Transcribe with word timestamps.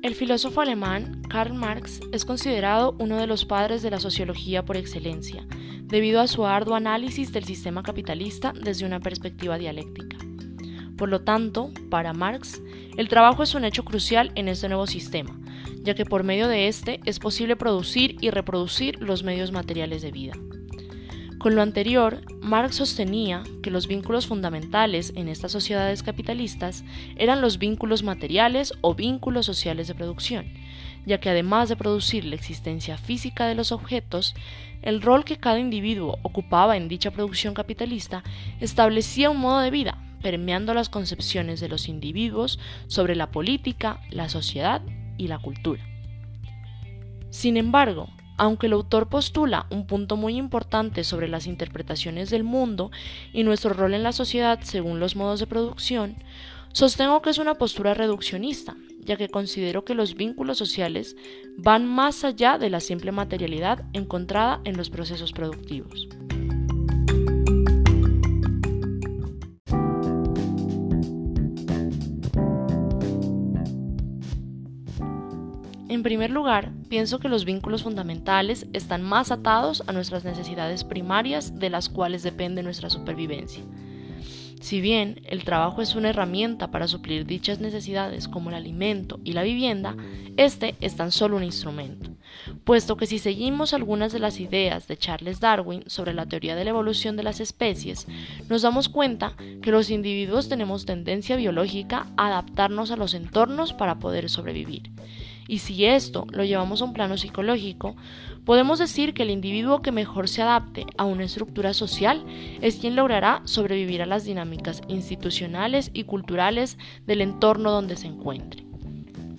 El 0.00 0.14
filósofo 0.14 0.60
alemán 0.60 1.22
Karl 1.28 1.54
Marx 1.54 2.00
es 2.12 2.24
considerado 2.24 2.94
uno 3.00 3.16
de 3.16 3.26
los 3.26 3.44
padres 3.44 3.82
de 3.82 3.90
la 3.90 3.98
sociología 3.98 4.64
por 4.64 4.76
excelencia, 4.76 5.44
debido 5.82 6.20
a 6.20 6.28
su 6.28 6.46
arduo 6.46 6.76
análisis 6.76 7.32
del 7.32 7.44
sistema 7.44 7.82
capitalista 7.82 8.52
desde 8.52 8.86
una 8.86 9.00
perspectiva 9.00 9.58
dialéctica. 9.58 10.16
Por 10.96 11.08
lo 11.08 11.22
tanto, 11.22 11.72
para 11.90 12.12
Marx, 12.12 12.62
el 12.96 13.08
trabajo 13.08 13.42
es 13.42 13.56
un 13.56 13.64
hecho 13.64 13.84
crucial 13.84 14.30
en 14.36 14.46
este 14.46 14.68
nuevo 14.68 14.86
sistema, 14.86 15.36
ya 15.82 15.94
que 15.94 16.04
por 16.04 16.22
medio 16.22 16.46
de 16.46 16.68
este 16.68 17.00
es 17.04 17.18
posible 17.18 17.56
producir 17.56 18.16
y 18.20 18.30
reproducir 18.30 19.02
los 19.02 19.24
medios 19.24 19.50
materiales 19.50 20.00
de 20.02 20.12
vida. 20.12 20.34
Con 21.48 21.54
lo 21.54 21.62
anterior, 21.62 22.20
Marx 22.42 22.76
sostenía 22.76 23.42
que 23.62 23.70
los 23.70 23.88
vínculos 23.88 24.26
fundamentales 24.26 25.14
en 25.16 25.28
estas 25.28 25.50
sociedades 25.50 26.02
capitalistas 26.02 26.84
eran 27.16 27.40
los 27.40 27.56
vínculos 27.56 28.02
materiales 28.02 28.74
o 28.82 28.94
vínculos 28.94 29.46
sociales 29.46 29.88
de 29.88 29.94
producción, 29.94 30.44
ya 31.06 31.20
que 31.20 31.30
además 31.30 31.70
de 31.70 31.76
producir 31.76 32.26
la 32.26 32.34
existencia 32.34 32.98
física 32.98 33.46
de 33.46 33.54
los 33.54 33.72
objetos, 33.72 34.34
el 34.82 35.00
rol 35.00 35.24
que 35.24 35.38
cada 35.38 35.58
individuo 35.58 36.18
ocupaba 36.22 36.76
en 36.76 36.86
dicha 36.86 37.12
producción 37.12 37.54
capitalista 37.54 38.22
establecía 38.60 39.30
un 39.30 39.38
modo 39.38 39.60
de 39.60 39.70
vida, 39.70 39.96
permeando 40.20 40.74
las 40.74 40.90
concepciones 40.90 41.60
de 41.60 41.70
los 41.70 41.88
individuos 41.88 42.58
sobre 42.88 43.16
la 43.16 43.30
política, 43.30 44.02
la 44.10 44.28
sociedad 44.28 44.82
y 45.16 45.28
la 45.28 45.38
cultura. 45.38 45.82
Sin 47.30 47.56
embargo, 47.56 48.10
aunque 48.38 48.66
el 48.66 48.72
autor 48.72 49.08
postula 49.08 49.66
un 49.70 49.86
punto 49.86 50.16
muy 50.16 50.36
importante 50.36 51.04
sobre 51.04 51.28
las 51.28 51.46
interpretaciones 51.46 52.30
del 52.30 52.44
mundo 52.44 52.90
y 53.32 53.42
nuestro 53.42 53.74
rol 53.74 53.94
en 53.94 54.02
la 54.02 54.12
sociedad 54.12 54.60
según 54.62 55.00
los 55.00 55.16
modos 55.16 55.40
de 55.40 55.46
producción, 55.46 56.16
sostengo 56.72 57.20
que 57.20 57.30
es 57.30 57.38
una 57.38 57.56
postura 57.56 57.94
reduccionista, 57.94 58.76
ya 59.00 59.16
que 59.16 59.28
considero 59.28 59.84
que 59.84 59.94
los 59.94 60.14
vínculos 60.14 60.58
sociales 60.58 61.16
van 61.56 61.86
más 61.86 62.24
allá 62.24 62.58
de 62.58 62.70
la 62.70 62.80
simple 62.80 63.12
materialidad 63.12 63.84
encontrada 63.92 64.60
en 64.64 64.76
los 64.76 64.88
procesos 64.88 65.32
productivos. 65.32 66.08
En 75.88 76.02
primer 76.02 76.30
lugar, 76.30 76.70
pienso 76.90 77.18
que 77.18 77.30
los 77.30 77.46
vínculos 77.46 77.82
fundamentales 77.82 78.66
están 78.74 79.02
más 79.02 79.32
atados 79.32 79.82
a 79.86 79.92
nuestras 79.92 80.22
necesidades 80.22 80.84
primarias 80.84 81.58
de 81.58 81.70
las 81.70 81.88
cuales 81.88 82.22
depende 82.22 82.62
nuestra 82.62 82.90
supervivencia. 82.90 83.64
Si 84.60 84.82
bien 84.82 85.22
el 85.24 85.44
trabajo 85.44 85.80
es 85.80 85.94
una 85.94 86.10
herramienta 86.10 86.70
para 86.70 86.88
suplir 86.88 87.24
dichas 87.24 87.60
necesidades 87.60 88.28
como 88.28 88.50
el 88.50 88.56
alimento 88.56 89.18
y 89.24 89.32
la 89.32 89.44
vivienda, 89.44 89.96
este 90.36 90.74
es 90.82 90.94
tan 90.94 91.10
solo 91.10 91.36
un 91.38 91.44
instrumento, 91.44 92.10
puesto 92.64 92.98
que 92.98 93.06
si 93.06 93.18
seguimos 93.18 93.72
algunas 93.72 94.12
de 94.12 94.18
las 94.18 94.40
ideas 94.40 94.88
de 94.88 94.98
Charles 94.98 95.40
Darwin 95.40 95.84
sobre 95.86 96.12
la 96.12 96.26
teoría 96.26 96.54
de 96.54 96.64
la 96.64 96.70
evolución 96.70 97.16
de 97.16 97.22
las 97.22 97.40
especies, 97.40 98.06
nos 98.50 98.60
damos 98.60 98.90
cuenta 98.90 99.36
que 99.62 99.70
los 99.70 99.88
individuos 99.88 100.50
tenemos 100.50 100.84
tendencia 100.84 101.36
biológica 101.36 102.08
a 102.18 102.26
adaptarnos 102.26 102.90
a 102.90 102.96
los 102.96 103.14
entornos 103.14 103.72
para 103.72 103.98
poder 103.98 104.28
sobrevivir 104.28 104.90
y 105.48 105.58
si 105.58 105.86
esto 105.86 106.26
lo 106.30 106.44
llevamos 106.44 106.80
a 106.80 106.84
un 106.84 106.92
plano 106.92 107.16
psicológico, 107.16 107.96
podemos 108.44 108.78
decir 108.78 109.14
que 109.14 109.24
el 109.24 109.30
individuo 109.30 109.82
que 109.82 109.90
mejor 109.90 110.28
se 110.28 110.42
adapte 110.42 110.86
a 110.98 111.04
una 111.04 111.24
estructura 111.24 111.72
social 111.72 112.22
es 112.60 112.76
quien 112.76 112.94
logrará 112.94 113.40
sobrevivir 113.44 114.02
a 114.02 114.06
las 114.06 114.24
dinámicas 114.24 114.82
institucionales 114.88 115.90
y 115.94 116.04
culturales 116.04 116.78
del 117.06 117.22
entorno 117.22 117.70
donde 117.70 117.96
se 117.96 118.06
encuentre. 118.06 118.68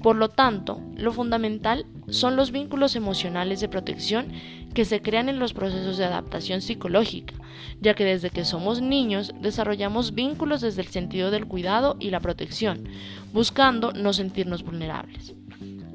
Por 0.02 0.16
lo 0.16 0.30
tanto, 0.30 0.82
lo 0.96 1.12
fundamental 1.12 1.86
son 2.08 2.36
los 2.36 2.52
vínculos 2.52 2.96
emocionales 2.96 3.60
de 3.60 3.68
protección 3.68 4.32
que 4.74 4.86
se 4.86 5.02
crean 5.02 5.30
en 5.30 5.40
los 5.40 5.54
procesos 5.54 5.98
de 5.98 6.06
adaptación 6.06 6.62
psicológica, 6.62 7.36
ya 7.82 7.94
que 7.94 8.06
desde 8.06 8.30
que 8.30 8.46
somos 8.46 8.82
niños 8.82 9.34
desarrollamos 9.42 10.16
vínculos 10.16 10.62
desde 10.62 10.82
el 10.82 10.88
sentido 10.88 11.32
del 11.32 11.48
cuidado 11.48 11.98
y 12.00 12.12
la 12.12 12.20
protección, 12.20 12.88
buscando 13.34 13.92
no 13.92 14.14
sentirnos 14.14 14.64
vulnerables. 14.64 15.36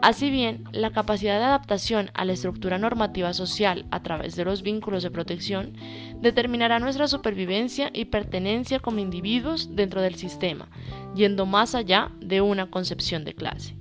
Así 0.04 0.28
bien, 0.28 0.64
la 0.70 0.90
capacidad 0.90 1.38
de 1.38 1.46
adaptación 1.46 2.10
a 2.12 2.26
la 2.26 2.34
estructura 2.34 2.76
normativa 2.76 3.32
social 3.32 3.86
a 3.90 4.02
través 4.02 4.36
de 4.36 4.44
los 4.44 4.60
vínculos 4.60 5.02
de 5.02 5.10
protección 5.10 5.78
determinará 6.20 6.78
nuestra 6.78 7.08
supervivencia 7.08 7.88
y 7.90 8.04
pertenencia 8.04 8.80
como 8.80 8.98
individuos 8.98 9.74
dentro 9.74 10.02
del 10.02 10.16
sistema, 10.16 10.68
yendo 11.14 11.46
más 11.46 11.74
allá 11.74 12.10
de 12.20 12.42
una 12.42 12.70
concepción 12.70 13.24
de 13.24 13.32
clase. 13.32 13.78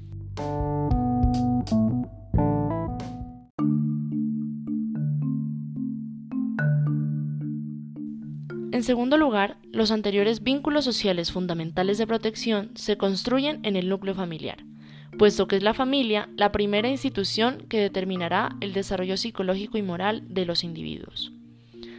En 8.72 8.84
segundo 8.84 9.18
lugar, 9.18 9.58
los 9.74 9.92
anteriores 9.92 10.42
vínculos 10.42 10.86
sociales 10.86 11.34
fundamentales 11.34 11.98
de 11.98 12.08
protección 12.08 12.72
se 12.76 12.96
construyen 12.96 13.60
en 13.64 13.76
el 13.76 13.90
núcleo 13.90 14.16
familiar 14.16 14.64
puesto 15.18 15.48
que 15.48 15.58
es 15.58 15.64
la 15.64 15.74
familia 15.74 16.30
la 16.36 16.52
primera 16.52 16.90
institución 16.90 17.66
que 17.70 17.80
determinará 17.80 18.56
el 18.62 18.74
desarrollo 18.74 19.18
psicológico 19.18 19.78
y 19.78 19.82
moral 19.82 20.24
de 20.28 20.46
los 20.46 20.64
individuos. 20.64 21.32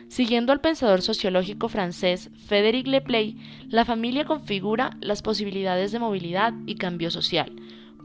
Siguiendo 0.08 0.52
al 0.52 0.60
pensador 0.60 1.02
sociológico 1.02 1.68
francés 1.68 2.30
Frédéric 2.46 2.86
Leplay, 2.86 3.36
la 3.68 3.84
familia 3.84 4.24
configura 4.24 4.96
las 5.00 5.22
posibilidades 5.22 5.92
de 5.92 5.98
movilidad 5.98 6.54
y 6.66 6.76
cambio 6.76 7.10
social. 7.10 7.52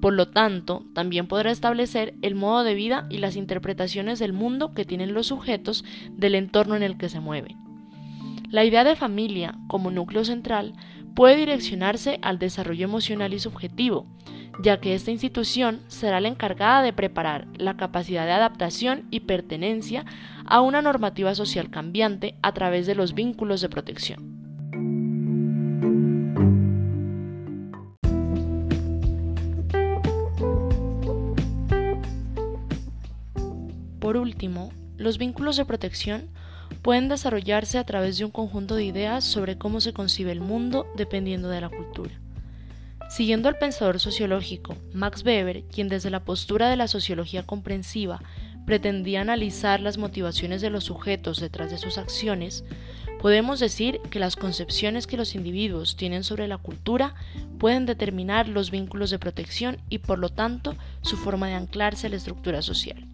Por 0.01 0.13
lo 0.13 0.29
tanto, 0.29 0.85
también 0.93 1.27
podrá 1.27 1.51
establecer 1.51 2.15
el 2.21 2.33
modo 2.33 2.63
de 2.63 2.73
vida 2.73 3.05
y 3.09 3.17
las 3.17 3.35
interpretaciones 3.35 4.17
del 4.17 4.33
mundo 4.33 4.73
que 4.73 4.85
tienen 4.85 5.13
los 5.13 5.27
sujetos 5.27 5.83
del 6.11 6.35
entorno 6.35 6.75
en 6.75 6.83
el 6.83 6.97
que 6.97 7.09
se 7.09 7.19
mueven. 7.19 7.57
La 8.49 8.63
idea 8.63 8.83
de 8.83 8.95
familia 8.95 9.59
como 9.67 9.91
núcleo 9.91 10.25
central 10.25 10.73
puede 11.15 11.35
direccionarse 11.35 12.17
al 12.21 12.39
desarrollo 12.39 12.85
emocional 12.85 13.33
y 13.33 13.39
subjetivo, 13.39 14.07
ya 14.61 14.79
que 14.79 14.93
esta 14.93 15.11
institución 15.11 15.81
será 15.87 16.19
la 16.19 16.27
encargada 16.27 16.81
de 16.81 16.93
preparar 16.93 17.47
la 17.57 17.77
capacidad 17.77 18.25
de 18.25 18.31
adaptación 18.31 19.05
y 19.11 19.21
pertenencia 19.21 20.05
a 20.45 20.61
una 20.61 20.81
normativa 20.81 21.35
social 21.35 21.69
cambiante 21.69 22.35
a 22.41 22.53
través 22.53 22.87
de 22.87 22.95
los 22.95 23.13
vínculos 23.13 23.61
de 23.61 23.69
protección. 23.69 24.39
Por 33.99 34.17
último, 34.17 34.71
los 34.97 35.17
vínculos 35.17 35.55
de 35.55 35.65
protección 35.65 36.29
pueden 36.81 37.09
desarrollarse 37.09 37.77
a 37.77 37.83
través 37.83 38.17
de 38.17 38.25
un 38.25 38.31
conjunto 38.31 38.75
de 38.75 38.85
ideas 38.85 39.23
sobre 39.23 39.57
cómo 39.57 39.81
se 39.81 39.93
concibe 39.93 40.31
el 40.31 40.41
mundo 40.41 40.87
dependiendo 40.95 41.49
de 41.49 41.61
la 41.61 41.69
cultura. 41.69 42.19
Siguiendo 43.09 43.49
al 43.49 43.57
pensador 43.57 43.99
sociológico 43.99 44.77
Max 44.93 45.23
Weber, 45.25 45.63
quien 45.63 45.89
desde 45.89 46.11
la 46.11 46.23
postura 46.23 46.69
de 46.69 46.75
la 46.75 46.87
sociología 46.87 47.43
comprensiva 47.43 48.21
pretendía 48.67 49.21
analizar 49.21 49.79
las 49.79 49.97
motivaciones 49.97 50.61
de 50.61 50.69
los 50.69 50.83
sujetos 50.83 51.39
detrás 51.39 51.71
de 51.71 51.79
sus 51.79 51.97
acciones, 51.97 52.63
podemos 53.19 53.59
decir 53.59 53.99
que 54.11 54.19
las 54.19 54.35
concepciones 54.35 55.07
que 55.07 55.17
los 55.17 55.33
individuos 55.33 55.95
tienen 55.97 56.23
sobre 56.23 56.47
la 56.47 56.59
cultura 56.59 57.15
pueden 57.57 57.87
determinar 57.87 58.47
los 58.47 58.69
vínculos 58.69 59.09
de 59.09 59.17
protección 59.17 59.79
y 59.89 59.97
por 59.97 60.19
lo 60.19 60.29
tanto 60.29 60.75
su 61.01 61.17
forma 61.17 61.47
de 61.47 61.55
anclarse 61.55 62.05
a 62.05 62.09
la 62.11 62.17
estructura 62.17 62.61
social. 62.61 63.07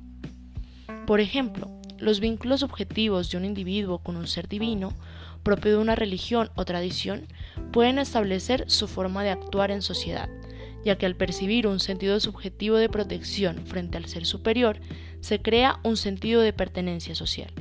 Por 1.07 1.21
ejemplo, 1.21 1.71
los 1.99 2.19
vínculos 2.19 2.59
subjetivos 2.59 3.31
de 3.31 3.37
un 3.37 3.45
individuo 3.45 3.99
con 3.99 4.17
un 4.17 4.27
ser 4.27 4.49
divino 4.49 4.93
propio 5.45 5.71
de 5.71 5.77
una 5.77 5.95
religión 5.95 6.49
o 6.55 6.65
tradición, 6.65 7.27
pueden 7.71 7.99
establecer 7.99 8.65
su 8.67 8.89
forma 8.89 9.23
de 9.23 9.29
actuar 9.29 9.71
en 9.71 9.81
sociedad, 9.81 10.27
ya 10.83 10.97
que 10.97 11.05
al 11.05 11.15
percibir 11.15 11.67
un 11.67 11.79
sentido 11.79 12.19
subjetivo 12.19 12.75
de 12.75 12.89
protección 12.89 13.65
frente 13.65 13.95
al 13.97 14.07
ser 14.07 14.25
superior, 14.25 14.81
se 15.21 15.41
crea 15.41 15.79
un 15.83 15.95
sentido 15.95 16.41
de 16.41 16.51
pertenencia 16.51 17.15
social. 17.15 17.53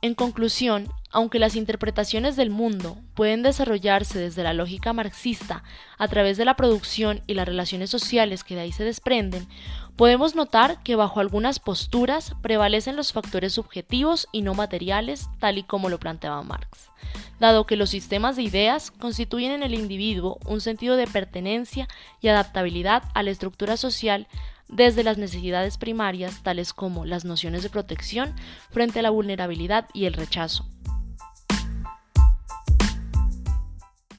En 0.00 0.14
conclusión, 0.14 0.86
aunque 1.16 1.38
las 1.38 1.56
interpretaciones 1.56 2.36
del 2.36 2.50
mundo 2.50 2.98
pueden 3.14 3.42
desarrollarse 3.42 4.18
desde 4.18 4.42
la 4.42 4.52
lógica 4.52 4.92
marxista 4.92 5.64
a 5.96 6.08
través 6.08 6.36
de 6.36 6.44
la 6.44 6.56
producción 6.56 7.22
y 7.26 7.32
las 7.32 7.48
relaciones 7.48 7.88
sociales 7.88 8.44
que 8.44 8.54
de 8.54 8.60
ahí 8.60 8.70
se 8.70 8.84
desprenden, 8.84 9.48
podemos 9.96 10.34
notar 10.34 10.82
que 10.82 10.94
bajo 10.94 11.18
algunas 11.18 11.58
posturas 11.58 12.34
prevalecen 12.42 12.96
los 12.96 13.14
factores 13.14 13.54
subjetivos 13.54 14.28
y 14.30 14.42
no 14.42 14.52
materiales, 14.52 15.30
tal 15.38 15.56
y 15.56 15.62
como 15.62 15.88
lo 15.88 15.98
planteaba 15.98 16.42
Marx, 16.42 16.90
dado 17.40 17.64
que 17.64 17.76
los 17.76 17.88
sistemas 17.88 18.36
de 18.36 18.42
ideas 18.42 18.90
constituyen 18.90 19.52
en 19.52 19.62
el 19.62 19.72
individuo 19.72 20.38
un 20.44 20.60
sentido 20.60 20.96
de 20.96 21.06
pertenencia 21.06 21.88
y 22.20 22.28
adaptabilidad 22.28 23.04
a 23.14 23.22
la 23.22 23.30
estructura 23.30 23.78
social 23.78 24.28
desde 24.68 25.02
las 25.02 25.16
necesidades 25.16 25.78
primarias 25.78 26.42
tales 26.42 26.74
como 26.74 27.06
las 27.06 27.24
nociones 27.24 27.62
de 27.62 27.70
protección 27.70 28.34
frente 28.70 28.98
a 28.98 29.02
la 29.02 29.08
vulnerabilidad 29.08 29.88
y 29.94 30.04
el 30.04 30.12
rechazo, 30.12 30.66